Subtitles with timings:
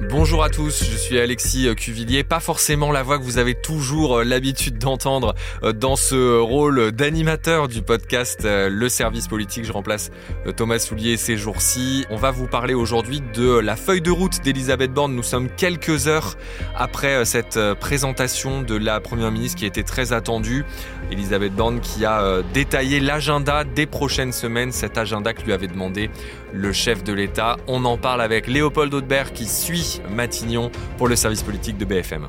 [0.00, 4.18] Bonjour à tous, je suis Alexis Cuvillier, pas forcément la voix que vous avez toujours
[4.18, 9.64] euh, l'habitude d'entendre euh, dans ce rôle d'animateur du podcast euh, Le Service Politique.
[9.64, 10.10] Je remplace
[10.56, 12.04] Thomas Soulier ces jours-ci.
[12.10, 15.14] On va vous parler aujourd'hui de la feuille de route d'Elisabeth Borne.
[15.14, 16.34] Nous sommes quelques heures
[16.76, 20.64] après cette présentation de la Première ministre qui était très attendue.
[21.12, 26.10] Elisabeth Borne qui a détaillé l'agenda des prochaines semaines, cet agenda que lui avait demandé
[26.54, 27.56] le chef de l'État.
[27.66, 32.28] On en parle avec Léopold Audebert qui suit Matignon pour le service politique de BFM.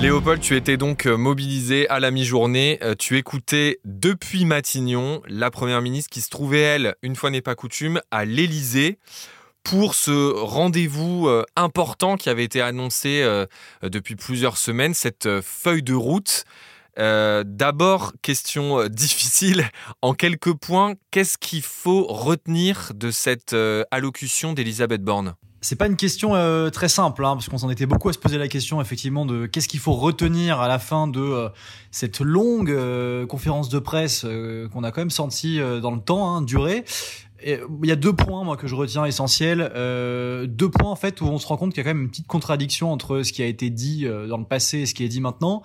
[0.00, 2.78] Léopold, tu étais donc mobilisé à la mi-journée.
[2.82, 7.42] Euh, tu écoutais depuis Matignon la première ministre qui se trouvait, elle, une fois n'est
[7.42, 8.98] pas coutume, à l'Élysée
[9.62, 13.46] pour ce rendez-vous euh, important qui avait été annoncé euh,
[13.82, 16.44] depuis plusieurs semaines, cette euh, feuille de route.
[16.96, 19.70] D'abord, question difficile,
[20.02, 23.56] en quelques points, qu'est-ce qu'il faut retenir de cette
[23.90, 25.34] allocution d'Elisabeth Borne?
[25.60, 26.32] C'est pas une question
[26.70, 29.46] très simple, hein, parce qu'on s'en était beaucoup à se poser la question effectivement de
[29.46, 31.50] qu'est-ce qu'il faut retenir à la fin de
[31.90, 32.74] cette longue
[33.26, 34.24] conférence de presse
[34.72, 36.84] qu'on a quand même senti dans le temps hein, durer
[37.44, 41.20] il y a deux points moi que je retiens essentiels, euh, deux points en fait
[41.20, 43.32] où on se rend compte qu'il y a quand même une petite contradiction entre ce
[43.32, 45.62] qui a été dit euh, dans le passé et ce qui est dit maintenant.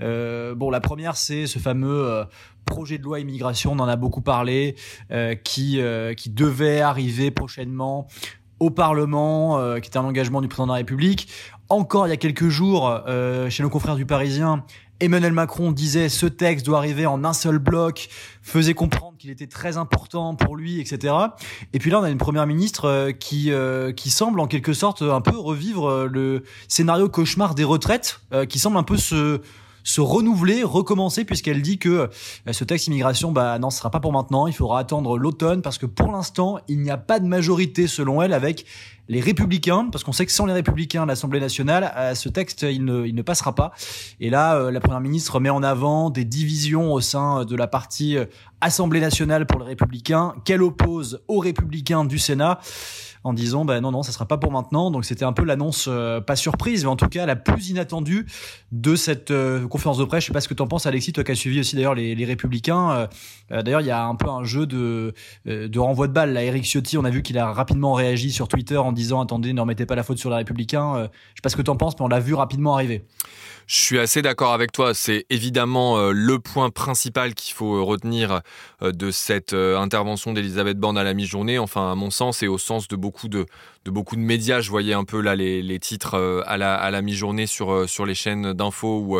[0.00, 2.24] Euh, bon, la première c'est ce fameux euh,
[2.64, 4.76] projet de loi immigration, on en a beaucoup parlé,
[5.10, 5.80] euh, qui
[6.16, 8.08] qui devait arriver prochainement
[8.60, 11.28] au Parlement, qui était un engagement du président de la République.
[11.68, 13.02] Encore il y a quelques jours,
[13.48, 14.64] chez nos confrères du Parisien,
[15.00, 18.08] Emmanuel Macron disait ce texte doit arriver en un seul bloc,
[18.42, 21.14] faisait comprendre qu'il était très important pour lui, etc.
[21.72, 24.72] Et puis là, on a une première ministre euh, qui euh, qui semble en quelque
[24.72, 29.40] sorte un peu revivre euh, le scénario cauchemar des retraites, qui semble un peu se
[29.84, 32.10] se renouveler, recommencer, puisqu'elle dit que
[32.50, 34.46] ce texte immigration, bah non, ce sera pas pour maintenant.
[34.46, 38.22] Il faudra attendre l'automne parce que pour l'instant, il n'y a pas de majorité selon
[38.22, 38.66] elle avec
[39.08, 42.84] les républicains, parce qu'on sait que sans les républicains, l'Assemblée nationale, euh, ce texte, il
[42.84, 43.72] ne, ne passera pas.
[44.20, 47.66] Et là, euh, la Première ministre met en avant des divisions au sein de la
[47.66, 48.26] partie euh,
[48.60, 52.58] Assemblée nationale pour les républicains, qu'elle oppose aux républicains du Sénat
[53.24, 54.90] en disant ben non non ça sera pas pour maintenant.
[54.90, 55.88] Donc c'était un peu l'annonce
[56.26, 58.26] pas surprise mais en tout cas la plus inattendue
[58.72, 59.32] de cette
[59.68, 60.24] conférence de presse.
[60.24, 61.94] Je sais pas ce que tu en penses Alexis toi qui as suivi aussi d'ailleurs
[61.94, 63.08] les, républicains
[63.50, 65.14] d'ailleurs il y a un peu un jeu de
[65.46, 66.42] de renvoi de balle là.
[66.42, 69.60] Eric Ciotti on a vu qu'il a rapidement réagi sur Twitter en disant attendez, ne
[69.60, 70.96] remettez pas la faute sur les républicains.
[70.96, 73.06] Euh, je sais pas ce que tu en penses, mais on l'a vu rapidement arriver.
[73.68, 74.94] Je suis assez d'accord avec toi.
[74.94, 78.40] C'est évidemment euh, le point principal qu'il faut retenir
[78.80, 81.58] euh, de cette intervention d'Elisabeth Borne à la mi-journée.
[81.58, 83.44] Enfin, à mon sens, et au sens de beaucoup de,
[83.84, 84.62] beaucoup de médias.
[84.62, 88.14] Je voyais un peu là les, titres à la, à la mi-journée sur, sur les
[88.14, 89.18] chaînes d'infos ou,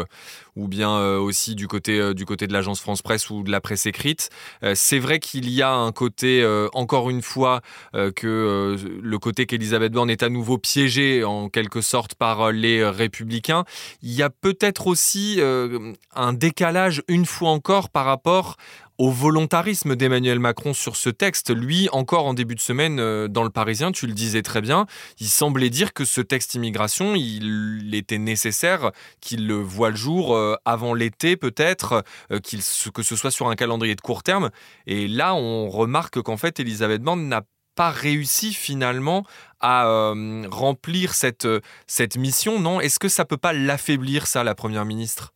[0.57, 3.87] ou bien aussi du côté, du côté de l'agence France Presse ou de la presse
[3.87, 4.29] écrite.
[4.75, 7.63] C'est vrai qu'il y a un côté, encore une fois,
[7.95, 13.65] que le côté qu'Elisabeth Borne est à nouveau piégée en quelque sorte par les républicains.
[14.03, 18.57] Il y a peut-être aussi euh, un décalage une fois encore par rapport
[18.99, 21.55] au volontarisme d'Emmanuel Macron sur ce texte.
[21.55, 24.87] Lui, encore en début de semaine euh, dans le Parisien, tu le disais très bien,
[25.21, 28.91] il semblait dire que ce texte immigration, il était nécessaire
[29.21, 33.95] qu'il le voit le jour euh, avant l'été peut-être, que ce soit sur un calendrier
[33.95, 34.51] de court terme.
[34.87, 37.43] Et là, on remarque qu'en fait, Elisabeth Borne n'a
[37.79, 39.25] pas réussi finalement
[39.61, 41.47] à euh, remplir cette,
[41.87, 42.81] cette mission, non?
[42.81, 45.33] Est-ce que ça peut pas l'affaiblir, ça, la Première ministre?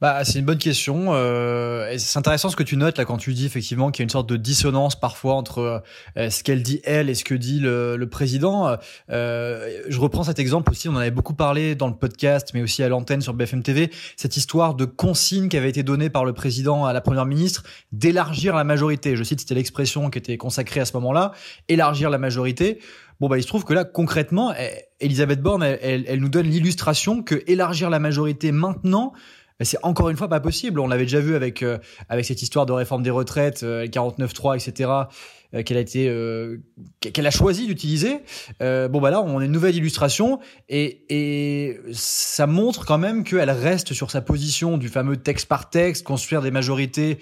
[0.00, 1.14] Bah, c'est une bonne question.
[1.14, 4.04] Euh, c'est intéressant ce que tu notes là quand tu dis effectivement qu'il y a
[4.04, 5.82] une sorte de dissonance parfois entre
[6.18, 8.76] euh, ce qu'elle dit elle et ce que dit le, le président.
[9.10, 10.90] Euh, je reprends cet exemple aussi.
[10.90, 13.90] On en avait beaucoup parlé dans le podcast, mais aussi à l'antenne sur BFM TV.
[14.16, 17.62] Cette histoire de consigne qui avait été donnée par le président à la première ministre
[17.92, 19.16] d'élargir la majorité.
[19.16, 21.32] Je cite, c'était l'expression qui était consacrée à ce moment-là.
[21.68, 22.80] Élargir la majorité.
[23.18, 26.46] Bon, bah, il se trouve que là, concrètement, eh, Elisabeth Borne, elle, elle nous donne
[26.46, 29.14] l'illustration que élargir la majorité maintenant,
[29.64, 30.80] c'est encore une fois pas possible.
[30.80, 34.56] On l'avait déjà vu avec euh, avec cette histoire de réforme des retraites, euh, 49.3,
[34.56, 35.06] etc.
[35.54, 36.58] Euh, qu'elle a été euh,
[37.00, 38.18] qu'elle a choisi d'utiliser.
[38.62, 43.22] Euh, bon bah là on a une nouvelle illustration et, et ça montre quand même
[43.22, 47.18] qu'elle reste sur sa position du fameux texte par texte, construire des majorités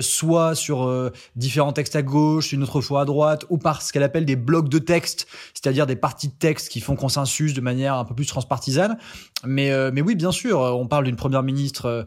[0.00, 4.02] soit sur différents textes à gauche, une autre fois à droite, ou par ce qu'elle
[4.02, 7.94] appelle des blocs de texte, c'est-à-dire des parties de texte qui font consensus de manière
[7.94, 8.98] un peu plus transpartisane.
[9.44, 12.06] Mais mais oui bien sûr, on parle d'une première ministre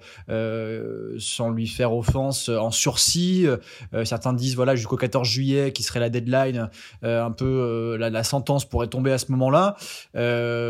[1.20, 3.46] sans lui faire offense en sursis.
[4.04, 6.70] certains disent voilà jusqu'au 14 juillet qui serait la deadline,
[7.02, 9.76] un peu la, sentence pourrait tomber à ce moment-là.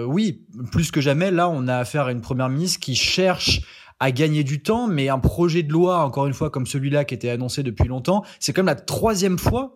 [0.06, 3.62] oui, plus que jamais, là, on a affaire à une première ministre qui cherche
[4.04, 7.14] à gagner du temps, mais un projet de loi, encore une fois, comme celui-là qui
[7.14, 9.72] était annoncé depuis longtemps, c'est quand même la troisième fois,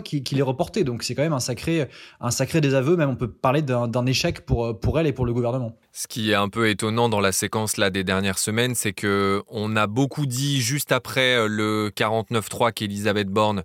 [0.00, 0.84] qu'il est reporté.
[0.84, 1.88] Donc c'est quand même un sacré,
[2.30, 2.96] sacré désaveu.
[2.96, 5.76] Même on peut parler d'un échec pour, elle et pour le gouvernement.
[5.90, 9.42] Ce qui est un peu étonnant dans la séquence là des dernières semaines, c'est que
[9.48, 13.64] on a beaucoup dit juste après le 49.3 qu'Elisabeth Borne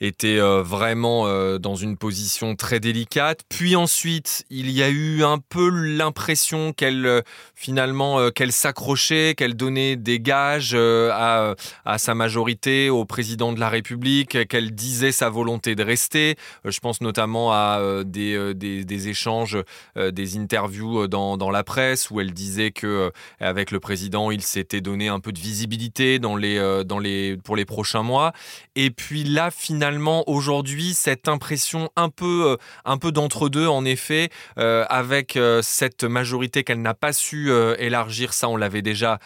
[0.00, 3.40] était euh, vraiment euh, dans une position très délicate.
[3.48, 7.22] Puis ensuite, il y a eu un peu l'impression qu'elle euh,
[7.54, 11.54] finalement qu'elle s'accrochait, qu'elle donnait des gages à,
[11.96, 16.36] sa majorité, au président de la République, qu'elle disait sa volonté de rester.
[16.64, 19.58] je pense notamment à des, échanges,
[19.96, 23.10] des interviews dans, dans, la presse où elle disait que
[23.40, 27.56] avec le président, il s'était donné un peu de visibilité dans les, dans les, pour
[27.56, 28.32] les prochains mois.
[28.76, 29.87] Et puis là, finalement,
[30.26, 32.56] aujourd'hui cette impression un peu,
[32.86, 38.48] euh, d'entre-deux en effet, euh, avec euh, cette majorité qu'elle n'a pas su élargir, ça
[38.48, 39.18] on l'avait déjà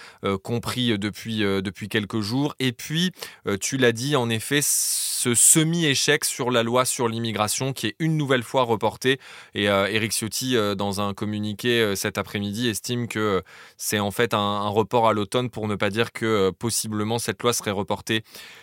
[0.42, 2.54] compris depuis, quelques jours.
[2.58, 3.12] Et puis,
[3.60, 8.16] tu l'as dit en effet, ce semi-échec sur la loi sur l'immigration qui est une
[8.16, 9.18] nouvelle fois reporté.
[9.54, 13.42] Et Eric Ciotti, dans un communiqué cet après-midi, estime que
[13.76, 17.42] c'est en fait un, un report à l'automne pour ne pas dire que possiblement cette
[17.42, 18.22] loi serait reportée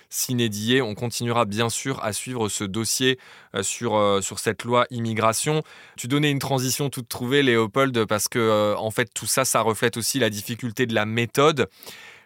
[0.09, 0.81] s'inédier.
[0.81, 3.19] On continuera bien sûr à suivre ce dossier
[3.55, 5.63] euh, sur, euh, sur cette loi immigration.
[5.97, 9.61] Tu donnais une transition toute trouvée, Léopold, parce que euh, en fait tout ça, ça
[9.61, 11.69] reflète aussi la difficulté de la méthode.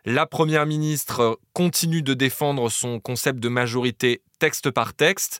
[0.05, 5.39] La Première ministre continue de défendre son concept de majorité texte par texte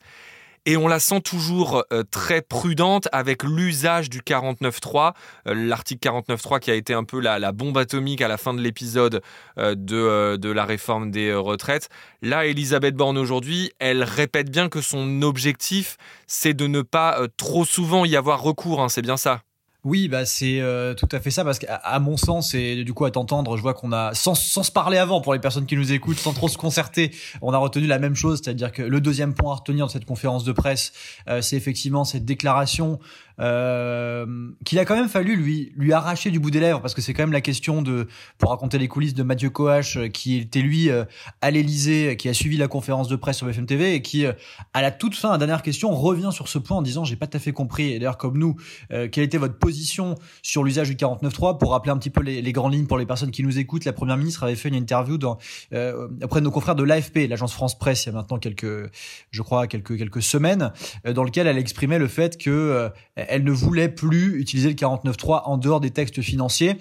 [0.65, 5.13] et on la sent toujours euh, très prudente avec l'usage du 49.3,
[5.47, 8.61] euh, l'article 49.3 qui a été un peu la, bombe atomique à la fin de
[8.61, 9.21] l'épisode
[9.57, 11.89] euh, de, de, la réforme des retraites.
[12.21, 17.65] Là, Elisabeth Borne aujourd'hui, elle répète bien que son objectif, c'est de ne pas trop
[17.65, 19.41] souvent y avoir recours, hein, c'est bien ça?
[19.85, 23.03] Oui, bah c'est euh, tout à fait ça parce qu'à mon sens et du coup
[23.03, 25.75] à t'entendre, je vois qu'on a sans, sans se parler avant pour les personnes qui
[25.75, 29.01] nous écoutent, sans trop se concerter, on a retenu la même chose, c'est-à-dire que le
[29.01, 30.93] deuxième point à retenir de cette conférence de presse,
[31.27, 32.99] euh, c'est effectivement cette déclaration
[33.39, 37.01] euh, qu'il a quand même fallu lui lui arracher du bout des lèvres parce que
[37.01, 38.07] c'est quand même la question de
[38.37, 41.03] pour raconter les coulisses de Mathieu Coache euh, qui était lui euh,
[41.41, 44.81] à l'Elysée qui a suivi la conférence de presse sur BFM TV et qui à
[44.81, 47.37] la toute fin la dernière question revient sur ce point en disant j'ai pas tout
[47.37, 47.93] à fait compris.
[47.93, 48.55] Et d'ailleurs comme nous
[48.89, 52.73] quelle était votre position sur l'usage du 49.3 pour rappeler un petit peu les, grandes
[52.73, 55.37] lignes pour les personnes qui nous écoutent la première ministre avait fait une interview dans
[55.73, 58.91] euh, auprès de nos confrères de l'AFP l'agence France Presse il y a maintenant quelques
[59.31, 60.71] je crois quelques quelques semaines
[61.05, 62.91] dans lequel elle exprimait le fait que
[63.29, 66.77] elle ne voulait plus utiliser le 49.3 en dehors des textes financiers.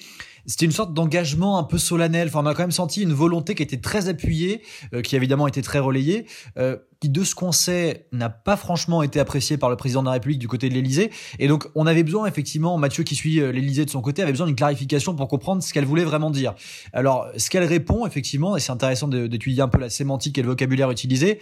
[0.47, 2.29] C'était une sorte d'engagement un peu solennel.
[2.29, 4.62] Enfin, on a quand même senti une volonté qui était très appuyée,
[4.93, 6.27] euh, qui évidemment été très relayée,
[6.59, 10.06] euh, qui de ce qu'on sait n'a pas franchement été appréciée par le président de
[10.06, 11.11] la République du côté de l'Élysée.
[11.39, 14.33] Et donc, on avait besoin effectivement, Mathieu qui suit euh, l'Élysée de son côté, avait
[14.33, 16.55] besoin d'une clarification pour comprendre ce qu'elle voulait vraiment dire.
[16.93, 20.49] Alors, ce qu'elle répond effectivement, et c'est intéressant d'étudier un peu la sémantique et le
[20.49, 21.39] vocabulaire utilisé,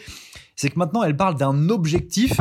[0.57, 2.41] c'est que maintenant elle parle d'un objectif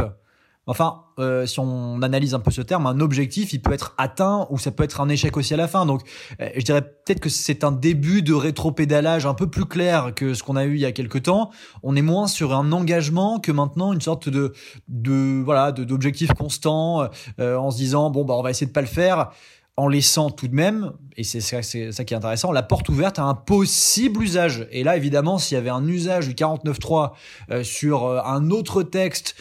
[0.70, 4.46] Enfin, euh, si on analyse un peu ce terme, un objectif, il peut être atteint
[4.52, 5.88] ou ça peut être un échec aussi à la fin.
[5.88, 6.04] Donc,
[6.40, 10.36] euh, je dirais peut-être que c'est un début de rétropédalage un peu plus clair que
[10.36, 11.50] ce qu'on a eu il y a quelques temps.
[11.82, 14.54] On est moins sur un engagement que maintenant une sorte de,
[14.88, 18.82] de voilà, d'objectif constant euh, en se disant bon bah on va essayer de pas
[18.82, 19.32] le faire
[19.76, 23.24] en laissant tout de même, et c'est ça, qui est intéressant, la porte ouverte à
[23.24, 24.68] un possible usage.
[24.72, 29.38] Et là, évidemment, s'il y avait un usage du 49.3 sur un autre texte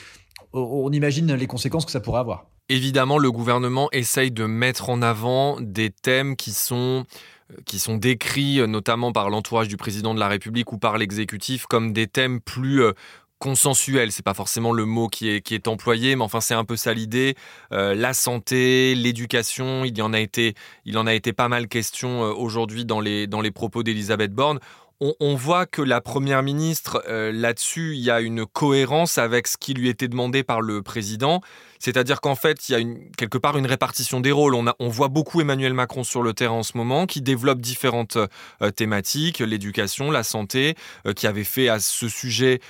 [0.52, 2.46] on imagine les conséquences que ça pourrait avoir.
[2.70, 7.06] Évidemment, le gouvernement essaye de mettre en avant des thèmes qui sont
[7.50, 10.98] euh, qui sont décrits euh, notamment par l'entourage du président de la République ou par
[10.98, 12.92] l'exécutif comme des thèmes plus euh,
[13.38, 14.12] consensuels.
[14.12, 16.76] C'est pas forcément le mot qui est, qui est employé, mais enfin c'est un peu
[16.76, 17.36] ça l'idée.
[17.70, 22.22] la santé, l'éducation, il y en a été, il en a été pas mal question
[22.22, 24.58] aujourd'hui dans les, dans les propos d'Elisabeth Borne
[25.00, 29.56] on, voit que la Première ministre, euh, là-dessus, il y a une cohérence avec ce
[29.56, 31.40] qui lui était demandé par le président.
[31.78, 32.84] C'est-à-dire qu'en fait, il y a
[33.16, 34.56] quelque part une répartition des rôles.
[34.56, 38.70] On, voit beaucoup Emmanuel Macron sur le terrain en ce moment, qui développe différentes euh,
[38.72, 40.74] thématiques, l'éducation, la santé,
[41.06, 42.60] euh, qui avait fait à ce sujet,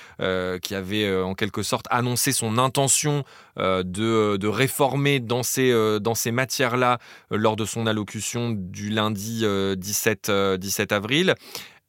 [0.61, 3.23] qui avait en quelque sorte annoncé son intention
[3.57, 6.99] de, réformer dans ces, matières-là
[7.31, 9.43] lors de son allocution du lundi
[9.77, 11.35] 17, 17 avril.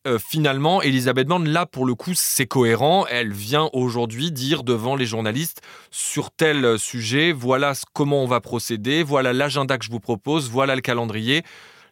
[0.06, 3.06] Euh, finalement, Elisabeth Borne, là, pour le coup, c'est cohérent.
[3.10, 9.02] Elle vient aujourd'hui dire devant les journalistes sur tel sujet, voilà comment on va procéder,
[9.02, 11.42] voilà l'agenda que je vous propose, voilà le calendrier.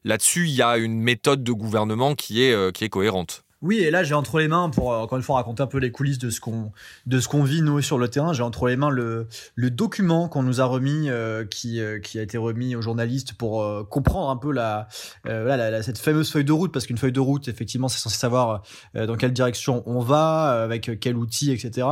[0.04, 3.44] Là-dessus, il y a une méthode de gouvernement qui est, euh, qui est cohérente.
[3.60, 5.78] Oui, et là j'ai entre les mains pour euh, encore une fois raconter un peu
[5.78, 6.72] les coulisses de ce qu'on
[7.06, 8.32] de vit nous sur le terrain.
[8.32, 12.20] J'ai entre les mains le le document qu'on nous a remis, euh, qui euh, qui
[12.20, 14.86] a été remis aux journalistes pour comprendre un peu la,
[15.24, 18.62] la, cette fameuse feuille de route, parce qu'une feuille de route, effectivement, c'est censé savoir
[18.94, 21.86] dans quelle direction on va, avec quel outil, etc.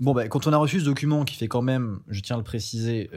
[0.00, 2.38] Bon, ben, quand on a reçu ce document qui fait quand même, je tiens à
[2.38, 3.10] le préciser,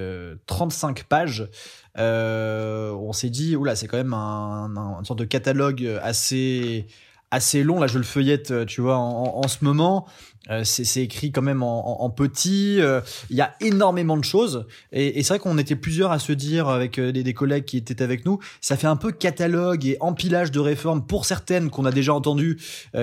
[0.46, 1.48] 35 pages,
[1.96, 6.88] on s'est dit, oula, c'est quand même un, un, une sorte de catalogue assez
[7.32, 7.80] assez long.
[7.80, 10.08] Là, je le feuillette, euh, tu vois, en, en ce moment.
[10.50, 12.80] Euh, c'est écrit quand même en, petit.
[12.80, 14.66] Euh, il y a énormément de choses.
[14.94, 18.02] Et, c'est vrai qu'on était plusieurs à se dire, avec des, des, collègues qui étaient
[18.02, 21.92] avec nous, ça fait un peu catalogue et empilage de réformes pour certaines qu'on a
[21.92, 22.58] déjà entendues,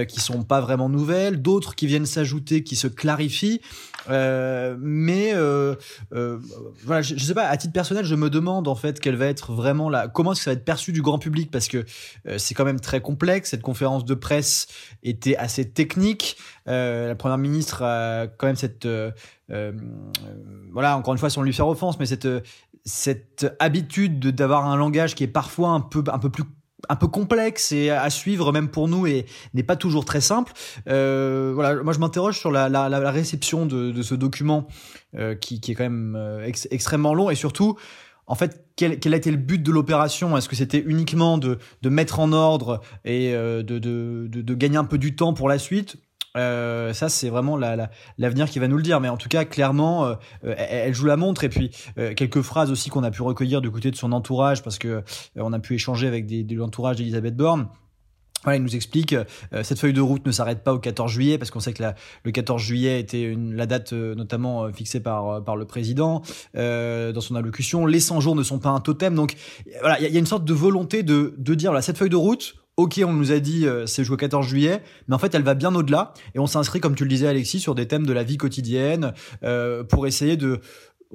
[0.09, 3.61] qui sont pas vraiment nouvelles, d'autres qui viennent s'ajouter, qui se clarifient.
[4.11, 5.34] Euh, mais euh, euh,
[6.11, 7.47] voilà, je, je, sais pas.
[7.47, 10.50] À titre personnel, je me demande en fait quelle va être vraiment la, comment ça
[10.50, 11.50] va être perçu du grand public?
[11.50, 11.85] Parce que
[12.28, 13.50] euh, c'est quand même très complexe.
[13.50, 14.66] Cette conférence de presse
[15.02, 16.37] était assez technique.
[16.69, 18.88] Euh, la première ministre a quand même cette,
[20.73, 22.28] voilà, encore une fois, sans lui faire offense, mais cette
[22.87, 26.45] cette habitude d'avoir un langage qui est parfois un peu un peu plus
[26.88, 30.53] un peu complexe et à suivre même pour nous et n'est pas toujours très simple.
[30.88, 34.67] Euh, voilà, moi je m'interroge sur la, réception de, ce document
[35.17, 37.76] euh, qui, qui, est quand même euh, extrêmement long et surtout
[38.26, 40.37] en fait, quel, quel, a été le but de l'opération?
[40.37, 44.99] Est-ce que c'était uniquement de, mettre en ordre et euh, de, de, gagner un peu
[44.99, 45.97] du temps pour la suite?
[46.37, 49.00] Euh, ça, c'est vraiment l'avenir la, qui va nous le dire.
[49.00, 51.45] Mais en tout cas, clairement, euh, elle, joue la montre.
[51.45, 54.62] Et puis, euh, quelques phrases aussi qu'on a pu recueillir du côté de son entourage,
[54.62, 55.03] parce que
[55.37, 57.69] on a pu échanger avec des, de l'entourage d'Elisabeth Borne.
[58.43, 59.17] Voilà, il nous explique
[59.62, 61.95] cette feuille de route ne s'arrête pas au 14 juillet parce qu'on sait que la,
[62.25, 66.21] le 14 juillet était une, la date notamment fixée par par le président
[66.53, 67.87] dans son allocution.
[67.87, 69.35] Les 100 jours ne sont pas un totem, donc
[69.81, 72.11] voilà, il y, y, a une sorte de volonté de de dire voilà cette feuille
[72.11, 75.35] de route ok, on nous a dit euh, c'est jusqu'au 14 juillet, mais en fait
[75.35, 78.07] elle va bien au-delà et on s'inscrit, comme tu le disais Alexis, sur des thèmes
[78.07, 79.12] de la vie quotidienne
[79.43, 80.61] euh, pour essayer de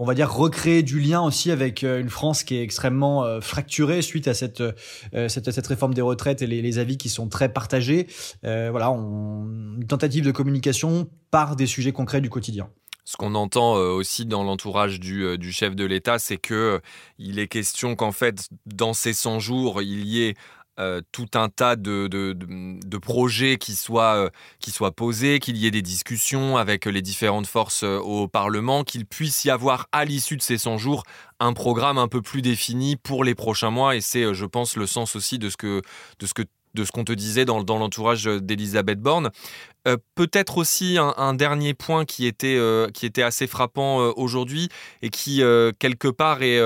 [0.01, 3.41] on va dire recréer du lien aussi avec euh, une France qui est extrêmement euh,
[3.41, 4.63] fracturée suite à cette,
[5.27, 8.07] cette, cette réforme des retraites et les, les, avis qui sont très partagés.
[8.43, 9.43] voilà, on,
[9.75, 12.69] une tentative de communication par des sujets concrets du quotidien.
[13.03, 16.79] Ce qu'on entend aussi dans l'entourage du, du, chef de l'État, c'est que
[17.17, 20.35] il est question qu'en fait, dans ces 100 jours, il y ait
[20.79, 25.67] euh, tout un tas de, de, projets qui soient, euh, qui soient posés, qu'il y
[25.67, 30.05] ait des discussions avec les différentes forces euh, au Parlement, qu'il puisse y avoir à
[30.05, 31.03] l'issue de ces 100 jours
[31.41, 33.97] un programme un peu plus défini pour les prochains mois.
[33.97, 35.81] Et c'est, je pense, le sens aussi de ce que,
[36.19, 36.43] de ce que
[36.75, 39.31] de ce qu'on te disait dans, dans l'entourage d'Elisabeth Borne.
[40.13, 42.59] Peut-être aussi un, un, dernier point qui était,
[42.93, 44.69] qui était assez frappant aujourd'hui
[45.01, 45.41] et qui,
[45.79, 46.61] quelque part, est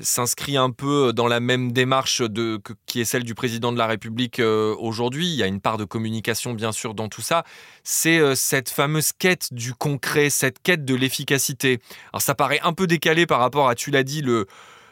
[0.00, 3.86] s'inscrit un peu dans la même démarche de, qui est celle du président de la
[3.86, 5.28] République euh, aujourd'hui.
[5.28, 7.44] Il y a une part de communication, bien sûr, dans tout ça.
[7.84, 11.80] C'est euh, cette fameuse quête du concret, cette quête de l'efficacité.
[12.12, 14.46] Alors, ça paraît un peu décalé par rapport à, tu l'as dit, le,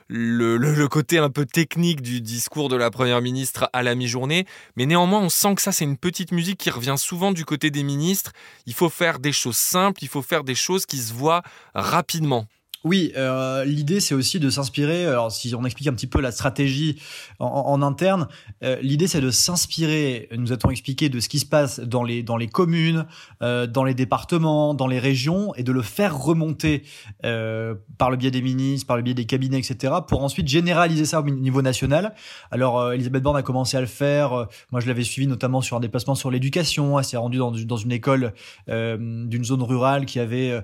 [0.09, 4.47] le, le, côté un peu technique du discours de la Première ministre à la mi-journée.
[4.77, 7.71] Mais néanmoins, on sent que ça, c'est une petite musique qui revient souvent du côté
[7.71, 8.33] des ministres.
[8.67, 11.43] Il faut faire des choses simples, il faut faire des choses qui se voient
[11.75, 12.47] rapidement.
[12.85, 15.07] Oui, euh, l'idée c'est aussi de s'inspirer.
[15.07, 17.01] Alors si on explique un petit peu la stratégie
[17.39, 18.27] en, interne,
[18.65, 20.29] euh, l'idée c'est de s'inspirer.
[20.37, 23.07] Nous a-t-on expliqué de ce qui se passe dans les dans les communes,
[23.41, 26.83] euh, dans les départements, dans les régions, et de le faire remonter
[27.25, 29.95] euh, par le biais des ministres, par le biais des cabinets, etc.
[30.09, 32.15] Pour ensuite généraliser ça au niveau national.
[32.51, 34.33] Alors euh, Elisabeth Borne a commencé à le faire.
[34.33, 36.99] Euh, moi je l'avais suivi notamment sur un déplacement sur l'éducation.
[36.99, 38.33] Elle s'est rendue dans, dans une école
[38.67, 40.63] d'une zone rurale qui avait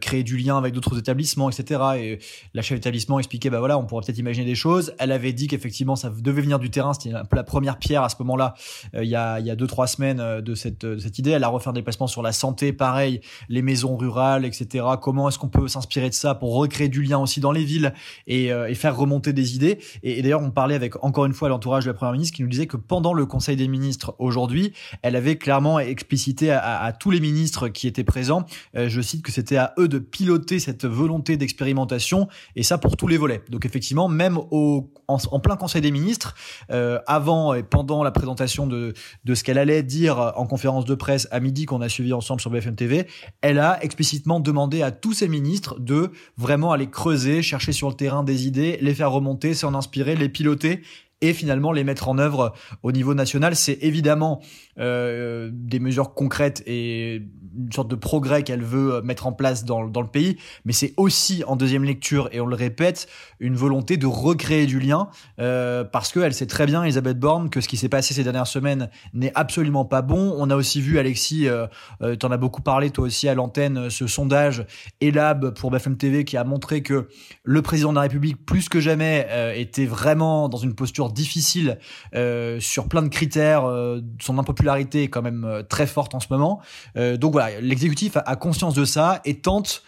[0.00, 1.80] créé du lien avec d'autres établissements etc.
[1.96, 2.18] Et
[2.54, 4.94] la chef d'établissement expliquait, bah voilà, on pourrait peut-être imaginer des choses.
[4.98, 6.94] Elle avait dit qu'effectivement, ça devait venir du terrain.
[6.94, 8.54] C'était la première pierre à ce moment-là,
[8.94, 11.30] euh, il y a il y a deux trois semaines euh, de cette cette idée.
[11.30, 14.84] Elle a refait un déplacement sur la santé, pareil, les maisons rurales, etc.
[15.00, 17.92] Comment est-ce qu'on peut s'inspirer de ça pour recréer du lien aussi dans les villes
[18.26, 19.78] et, euh, faire remonter des idées?
[20.02, 22.48] Et, d'ailleurs, on parlait avec encore une fois l'entourage de la première ministre qui nous
[22.48, 27.20] disait que pendant le Conseil des ministres aujourd'hui, elle avait clairement explicité à, tous les
[27.20, 32.28] ministres qui étaient présents, je cite que c'était à eux de piloter cette volonté d'expérimentation
[32.54, 33.42] et ça pour tous les volets.
[33.50, 36.34] Donc effectivement, même au, en, plein Conseil des ministres,
[36.70, 38.94] euh, avant et pendant la présentation de,
[39.34, 42.50] ce qu'elle allait dire en conférence de presse à midi qu'on a suivi ensemble sur
[42.50, 43.06] BFM TV,
[43.40, 47.94] elle a explicitement demandé à tous ses ministres de vraiment aller creuser, chercher sur le
[47.94, 50.82] terrain des idées, les faire remonter, s'en inspirer, les piloter
[51.20, 53.56] et finalement les mettre en œuvre au niveau national.
[53.56, 54.40] C'est évidemment
[54.78, 57.22] euh, des mesures concrètes et
[57.56, 60.94] une sorte de progrès qu'elle veut mettre en place dans, dans le pays, mais c'est
[60.96, 65.84] aussi en deuxième lecture, et on le répète, une volonté de recréer du lien, euh,
[65.84, 68.90] parce qu'elle sait très bien, Elisabeth Borne, que ce qui s'est passé ces dernières semaines
[69.14, 70.34] n'est absolument pas bon.
[70.38, 71.66] On a aussi vu, Alexis, euh,
[72.02, 74.66] euh, tu en as beaucoup parlé toi aussi à l'antenne, ce sondage
[75.00, 77.08] Elab pour BFM TV qui a montré que
[77.44, 81.78] le président de la République, plus que jamais, euh, était vraiment dans une posture difficile
[82.14, 83.64] euh, sur plein de critères.
[83.64, 86.60] Euh, son impopularité est quand même très forte en ce moment.
[86.96, 89.82] donc voilà, l'exécutif a, conscience de ça et tente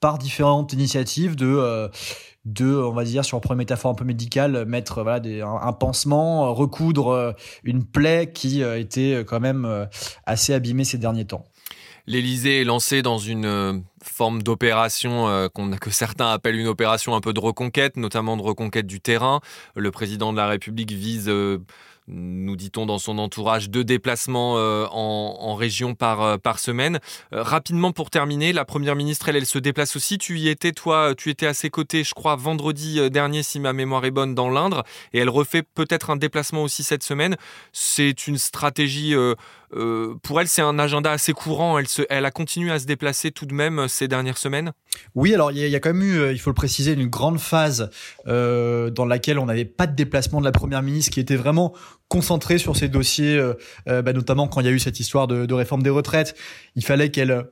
[0.00, 1.90] par différentes initiatives de
[2.44, 7.34] de, on va dire, sur une métaphore un peu médicale, mettre voilà, un, pansement, recoudre
[7.64, 9.88] une plaie qui était quand même
[10.26, 11.44] assez abîmée ces derniers temps.
[12.06, 15.48] L'Élysée est lancé dans une forme d'opération euh,
[15.80, 19.40] que certains appellent une opération un peu de reconquête, notamment de reconquête du terrain.
[19.74, 21.58] Le président de la République vise euh,
[22.08, 27.00] nous dit-on dans son entourage, deux déplacements euh, en, en, région par, euh, semaine.
[27.32, 30.18] Euh, rapidement pour terminer, la Première ministre, elle, elle se déplace aussi.
[30.18, 33.72] Tu y étais, toi, tu étais à ses côtés, je crois, vendredi dernier, si ma
[33.72, 37.36] mémoire est bonne, dans l'Indre, et elle refait peut-être un déplacement aussi cette semaine.
[37.72, 39.14] C'est une stratégie...
[39.76, 41.78] Euh, pour elle, c'est un agenda assez courant.
[42.08, 44.72] Elle, a continué à se déplacer tout de même ces dernières semaines
[45.14, 47.90] Oui, alors il y, a quand même eu, il faut le préciser, une grande phase
[48.26, 51.74] euh, dans laquelle on n'avait pas de déplacement de la Première ministre qui était vraiment
[52.08, 53.54] concentrée sur ces dossiers, euh,
[53.88, 56.34] euh, bah, notamment quand il y a eu cette histoire de réforme des retraites.
[56.74, 57.46] Il fallait qu'elle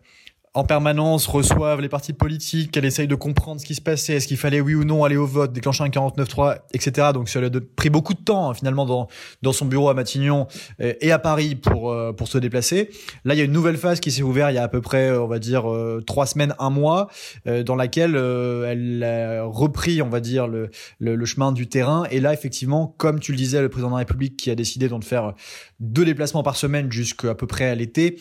[0.54, 4.28] en permanence reçoivent les partis politiques, qu'elle essaye de comprendre ce qui se passait, est-ce
[4.28, 7.08] qu'il fallait oui ou non aller au vote, déclencher un 49-3, etc.
[7.12, 9.08] Donc ça a pris beaucoup de temps hein, finalement dans,
[9.42, 10.46] dans son bureau à Matignon
[10.78, 12.90] et, et à Paris pour, euh, pour se déplacer.
[13.24, 14.80] Là, il y a une nouvelle phase qui s'est ouverte il y a à peu
[14.80, 17.08] près, on va dire, euh, trois semaines, un mois,
[17.48, 20.70] euh, dans laquelle elle a repris, on va dire, le,
[21.00, 22.04] le, le, chemin du terrain.
[22.12, 24.88] Et là, effectivement, comme tu le disais, le président de la République qui a décidé
[24.88, 25.34] donc de faire
[25.80, 28.18] deux déplacements par semaine jusqu'à peu près à l'été,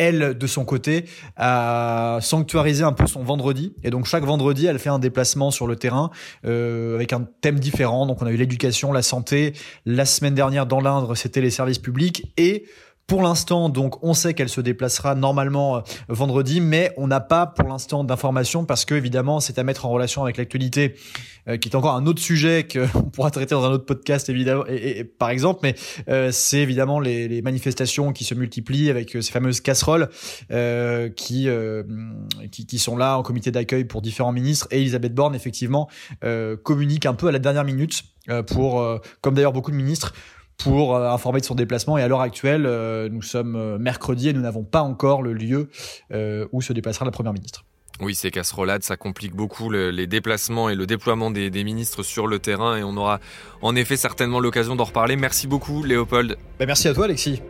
[0.00, 1.04] elle, de son côté,
[1.36, 3.74] a sanctuarisé un peu son vendredi.
[3.84, 6.10] Et donc chaque vendredi, elle fait un déplacement sur le terrain
[6.46, 8.06] euh, avec un thème différent.
[8.06, 9.52] Donc on a eu l'éducation, la santé.
[9.84, 12.32] La semaine dernière, dans l'Indre, c'était les services publics.
[12.38, 12.64] Et
[13.10, 17.44] pour l'instant, donc, on sait qu'elle se déplacera normalement euh, vendredi, mais on n'a pas
[17.44, 20.94] pour l'instant d'informations parce que évidemment, c'est à mettre en relation avec l'actualité,
[21.48, 24.62] euh, qui est encore un autre sujet qu'on pourra traiter dans un autre podcast évidemment,
[24.68, 25.58] et, et, par exemple.
[25.64, 25.74] Mais
[26.08, 30.08] euh, c'est évidemment les, les, manifestations qui se multiplient avec euh, ces fameuses casseroles
[30.52, 31.48] euh, qui,
[32.52, 34.68] qui, qui sont là en comité d'accueil pour différents ministres.
[34.70, 35.88] Et Elisabeth Borne effectivement
[36.62, 38.04] communique un peu à la dernière minute
[38.46, 40.14] pour, comme d'ailleurs beaucoup de ministres
[40.62, 41.98] pour euh, informer de son déplacement.
[41.98, 45.32] Et à l'heure actuelle, euh, nous sommes euh, mercredi et nous n'avons pas encore le
[45.32, 45.68] lieu
[46.52, 47.64] où se déplacera la Première ministre.
[48.00, 52.02] Oui, ces casserolades, ça complique beaucoup le, les déplacements et le déploiement des, des, ministres
[52.02, 53.20] sur le terrain et on aura
[53.60, 55.16] en effet certainement l'occasion d'en reparler.
[55.16, 56.36] Merci beaucoup Léopold.
[56.58, 57.42] Ben merci à toi Alexis.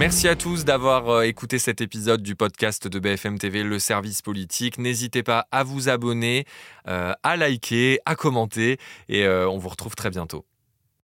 [0.00, 4.22] Merci à tous d'avoir euh, écouté cet épisode du podcast de BFM TV, le service
[4.22, 4.78] politique.
[4.78, 6.46] N'hésitez pas à vous abonner,
[6.88, 8.78] euh, à liker, à commenter
[9.10, 10.46] et euh, on vous retrouve très bientôt.